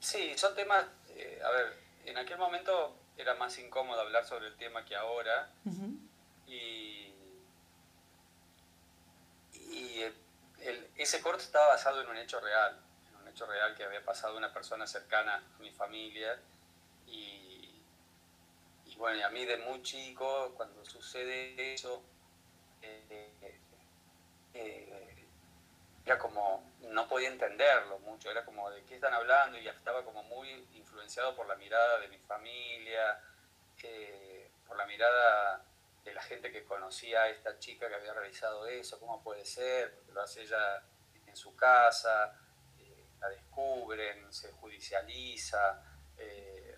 sí, 0.04 0.36
son 0.36 0.54
temas, 0.54 0.86
eh, 1.16 1.40
a 1.44 1.50
ver, 1.50 1.76
en 2.04 2.18
aquel 2.18 2.38
momento 2.38 2.96
era 3.16 3.34
más 3.34 3.58
incómodo 3.58 4.00
hablar 4.00 4.24
sobre 4.26 4.48
el 4.48 4.56
tema 4.56 4.84
que 4.84 4.94
ahora. 4.94 5.50
Y, 6.46 7.12
ese 10.96 11.20
corto 11.20 11.42
estaba 11.42 11.68
basado 11.68 12.00
en 12.00 12.08
un 12.08 12.16
hecho 12.16 12.40
real, 12.40 12.80
en 13.10 13.16
un 13.16 13.28
hecho 13.28 13.44
real 13.46 13.74
que 13.74 13.84
había 13.84 14.02
pasado 14.02 14.36
una 14.36 14.52
persona 14.54 14.86
cercana 14.86 15.42
a 15.54 15.58
mi 15.60 15.70
familia. 15.72 16.40
Y, 17.06 17.82
y 18.86 18.96
bueno, 18.96 19.18
y 19.18 19.22
a 19.22 19.28
mí 19.30 19.44
de 19.44 19.58
muy 19.58 19.82
chico, 19.82 20.54
cuando 20.56 20.84
sucede 20.84 21.74
eso, 21.74 22.02
eh, 22.80 23.58
eh, 24.54 25.13
era 26.04 26.18
como, 26.18 26.74
no 26.80 27.08
podía 27.08 27.28
entenderlo 27.28 27.98
mucho, 28.00 28.30
era 28.30 28.44
como 28.44 28.70
de 28.70 28.84
qué 28.84 28.96
están 28.96 29.14
hablando 29.14 29.58
y 29.58 29.66
estaba 29.66 30.04
como 30.04 30.22
muy 30.22 30.50
influenciado 30.74 31.34
por 31.34 31.46
la 31.46 31.56
mirada 31.56 31.98
de 32.00 32.08
mi 32.08 32.18
familia, 32.18 33.20
eh, 33.82 34.50
por 34.66 34.76
la 34.76 34.86
mirada 34.86 35.64
de 36.04 36.12
la 36.12 36.22
gente 36.22 36.52
que 36.52 36.64
conocía 36.64 37.22
a 37.22 37.28
esta 37.30 37.58
chica 37.58 37.88
que 37.88 37.94
había 37.94 38.12
realizado 38.12 38.66
eso, 38.66 39.00
cómo 39.00 39.22
puede 39.22 39.44
ser, 39.46 39.94
porque 39.94 40.12
lo 40.12 40.20
hace 40.20 40.42
ella 40.42 40.82
en 41.26 41.36
su 41.36 41.56
casa, 41.56 42.38
eh, 42.78 43.06
la 43.20 43.30
descubren, 43.30 44.30
se 44.32 44.52
judicializa, 44.52 45.82
eh, 46.18 46.76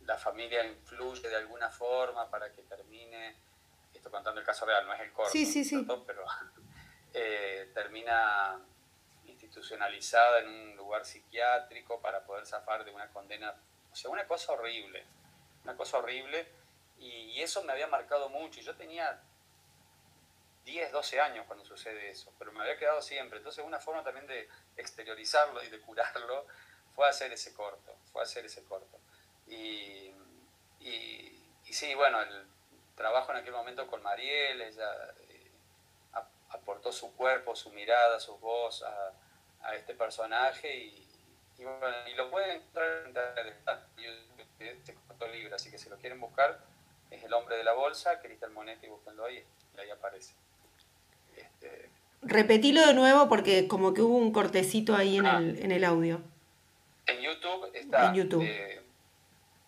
la 0.00 0.16
familia 0.16 0.64
influye 0.64 1.28
de 1.28 1.36
alguna 1.36 1.70
forma 1.70 2.30
para 2.30 2.50
que 2.52 2.62
termine, 2.62 3.36
esto 3.92 4.10
contando 4.10 4.40
el 4.40 4.46
caso 4.46 4.64
real, 4.64 4.86
no 4.86 4.94
es 4.94 5.00
el 5.00 5.12
corto, 5.12 5.30
sí, 5.30 5.44
sí, 5.44 5.62
sí. 5.62 5.86
pero 6.06 6.24
eh, 7.14 7.70
termina 7.74 8.60
institucionalizada 9.24 10.40
en 10.40 10.48
un 10.48 10.76
lugar 10.76 11.04
psiquiátrico 11.04 12.00
para 12.00 12.24
poder 12.24 12.46
zafar 12.46 12.84
de 12.84 12.92
una 12.92 13.08
condena, 13.08 13.54
o 13.92 13.96
sea, 13.96 14.10
una 14.10 14.26
cosa 14.26 14.52
horrible, 14.52 15.04
una 15.64 15.76
cosa 15.76 15.98
horrible 15.98 16.46
y, 17.00 17.40
eso 17.40 17.64
me 17.64 17.72
había 17.72 17.86
marcado 17.86 18.28
mucho. 18.28 18.60
Yo 18.60 18.76
tenía 18.76 19.18
10, 20.64 20.92
12 20.92 21.20
años 21.20 21.46
cuando 21.46 21.64
sucede 21.64 22.10
eso, 22.10 22.32
pero 22.38 22.52
me 22.52 22.60
había 22.60 22.76
quedado 22.76 23.00
siempre. 23.00 23.38
Entonces 23.38 23.64
una 23.64 23.80
forma 23.80 24.04
también 24.04 24.26
de 24.26 24.48
exteriorizarlo 24.76 25.62
y 25.64 25.70
de 25.70 25.80
curarlo 25.80 26.46
fue 26.94 27.08
hacer 27.08 27.32
ese 27.32 27.54
corto, 27.54 27.96
fue 28.12 28.22
hacer 28.22 28.44
ese 28.44 28.62
corto. 28.64 28.98
Y, 29.46 30.12
y, 30.80 31.72
sí, 31.72 31.94
bueno, 31.94 32.20
el 32.20 32.46
trabajo 32.94 33.32
en 33.32 33.38
aquel 33.38 33.52
momento 33.52 33.86
con 33.86 34.02
Mariel, 34.02 34.60
ella 34.60 35.14
aportó 36.60 36.92
su 36.92 37.12
cuerpo, 37.14 37.54
su 37.56 37.70
mirada, 37.70 38.20
su 38.20 38.36
voz 38.38 38.82
a, 38.82 39.12
a 39.62 39.74
este 39.74 39.94
personaje 39.94 40.74
y, 40.76 41.06
bueno, 41.58 41.96
y 42.10 42.14
lo 42.14 42.30
pueden 42.30 42.56
encontrar 42.56 43.46
en 44.58 44.66
este 44.66 44.94
corto 45.06 45.28
libro, 45.28 45.56
así 45.56 45.70
que 45.70 45.78
si 45.78 45.90
lo 45.90 45.96
quieren 45.98 46.20
buscar, 46.20 46.58
es 47.10 47.24
El 47.24 47.32
hombre 47.34 47.56
de 47.56 47.64
la 47.64 47.72
bolsa, 47.72 48.20
Cristian 48.20 48.52
Monetti, 48.54 48.86
búsquenlo 48.86 49.24
ahí, 49.24 49.44
y 49.76 49.80
ahí 49.80 49.90
aparece. 49.90 50.34
Este... 51.36 51.90
Repetilo 52.22 52.86
de 52.86 52.94
nuevo 52.94 53.28
porque 53.28 53.66
como 53.66 53.94
que 53.94 54.02
hubo 54.02 54.16
un 54.16 54.32
cortecito 54.32 54.94
ahí 54.94 55.18
en, 55.18 55.26
ah. 55.26 55.38
el, 55.38 55.58
en 55.62 55.72
el 55.72 55.84
audio. 55.84 56.22
En 57.06 57.20
YouTube 57.20 57.70
está 57.74 58.14
eh, 58.14 58.80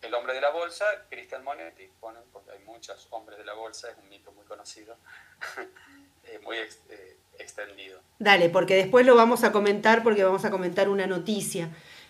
El 0.01 0.13
hombre 0.13 0.33
de 0.33 0.41
la 0.41 0.51
bolsa, 0.51 0.85
Cristian 1.09 1.43
Monetti, 1.43 1.89
ponen, 1.99 2.23
porque 2.31 2.51
hay 2.51 2.59
muchos 2.59 3.07
hombres 3.09 3.37
de 3.37 3.45
la 3.45 3.53
bolsa, 3.53 3.89
es 3.89 3.97
un 3.97 4.07
mito 4.07 4.31
muy 4.31 4.45
conocido, 4.45 4.95
muy 6.43 6.57
eh, 6.57 7.17
extendido. 7.39 7.99
Dale, 8.19 8.49
porque 8.49 8.75
después 8.75 9.05
lo 9.05 9.15
vamos 9.15 9.43
a 9.43 9.51
comentar 9.51 10.03
porque 10.03 10.23
vamos 10.23 10.45
a 10.45 10.51
comentar 10.51 10.89
una 10.89 11.07
noticia. 11.07 11.69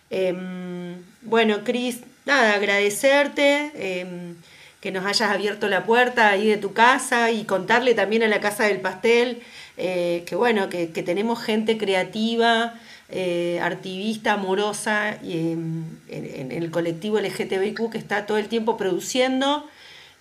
Em, 0.09 1.03
bueno, 1.21 1.63
Cris, 1.63 2.01
nada, 2.25 2.53
agradecerte. 2.53 3.71
Em, 3.75 4.35
que 4.81 4.91
nos 4.91 5.05
hayas 5.05 5.31
abierto 5.31 5.69
la 5.69 5.85
puerta 5.85 6.27
ahí 6.27 6.45
de 6.45 6.57
tu 6.57 6.73
casa 6.73 7.31
y 7.31 7.45
contarle 7.45 7.93
también 7.93 8.21
a 8.21 8.27
la 8.27 8.41
Casa 8.41 8.65
del 8.65 8.81
Pastel 8.81 9.41
eh, 9.77 10.23
que 10.27 10.35
bueno, 10.35 10.69
que, 10.69 10.87
tenemos 10.87 11.41
gente 11.41 11.77
creativa, 11.77 12.75
eh, 13.09 13.59
artivista, 13.61 14.33
amorosa 14.33 15.17
y, 15.23 15.51
en, 15.51 16.51
el 16.51 16.69
colectivo 16.69 17.19
LGTBIQ 17.19 17.89
que 17.91 17.97
está 17.97 18.25
todo 18.25 18.37
el 18.37 18.47
tiempo 18.47 18.77
produciendo 18.77 19.67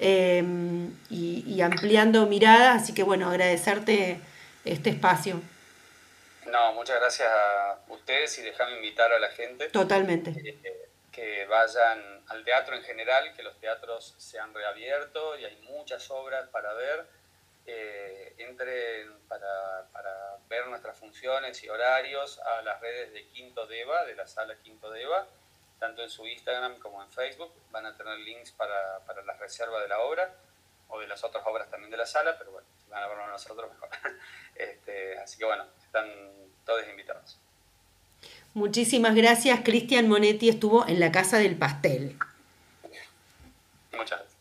em, 0.02 0.96
y, 1.10 1.60
ampliando 1.60 2.26
miradas, 2.26 2.82
así 2.82 2.92
que 2.92 3.02
bueno, 3.02 3.28
agradecerte 3.30 4.20
este 4.64 4.90
espacio. 4.90 5.40
No, 6.46 6.72
muchas 6.72 6.98
gracias 7.00 7.28
a 7.30 7.78
ustedes 7.88 8.36
y 8.38 8.42
déjame 8.42 8.76
invitar 8.76 9.12
a 9.12 9.18
la 9.18 9.28
gente. 9.30 9.68
Totalmente. 9.68 10.30
Eh, 10.30 10.88
que 11.12 11.46
vayan 11.46 12.24
al 12.28 12.42
teatro 12.44 12.74
en 12.74 12.82
general, 12.82 13.32
que 13.36 13.42
los 13.42 13.58
teatros 13.60 14.14
se 14.18 14.38
han 14.40 14.52
reabierto 14.52 15.38
y 15.38 15.44
hay 15.44 15.56
muchas 15.62 16.10
obras 16.10 16.48
para 16.48 16.72
ver. 16.74 17.06
Eh, 17.64 18.34
entren 18.38 19.12
para, 19.28 19.86
para, 19.92 20.10
ver 20.48 20.66
nuestras 20.66 20.98
funciones 20.98 21.62
y 21.62 21.68
horarios 21.68 22.40
a 22.40 22.62
las 22.62 22.80
redes 22.80 23.12
de 23.12 23.24
Quinto 23.28 23.68
Deva, 23.68 24.04
de 24.04 24.16
la 24.16 24.26
sala 24.26 24.56
Quinto 24.56 24.90
Deva, 24.90 25.28
tanto 25.82 26.00
en 26.00 26.10
su 26.10 26.24
Instagram 26.24 26.78
como 26.78 27.02
en 27.02 27.10
Facebook. 27.10 27.52
Van 27.72 27.84
a 27.84 27.96
tener 27.96 28.16
links 28.20 28.52
para, 28.52 29.00
para 29.04 29.20
la 29.24 29.36
reserva 29.36 29.80
de 29.82 29.88
la 29.88 29.98
obra 29.98 30.32
o 30.86 31.00
de 31.00 31.08
las 31.08 31.24
otras 31.24 31.44
obras 31.44 31.68
también 31.68 31.90
de 31.90 31.96
la 31.96 32.06
sala, 32.06 32.38
pero 32.38 32.52
bueno, 32.52 32.68
si 32.78 32.88
van 32.88 33.02
a 33.02 33.08
verlo 33.08 33.26
nosotros 33.26 33.68
mejor. 33.70 33.88
Este, 34.54 35.18
así 35.18 35.38
que 35.38 35.46
bueno, 35.46 35.64
están 35.82 36.06
todos 36.64 36.86
invitados. 36.86 37.38
Muchísimas 38.54 39.14
gracias, 39.14 39.60
Cristian 39.64 40.08
Monetti 40.08 40.50
estuvo 40.50 40.86
en 40.86 41.00
la 41.00 41.10
Casa 41.10 41.38
del 41.38 41.56
Pastel. 41.56 42.16
Muchas 43.92 44.20
gracias. 44.20 44.31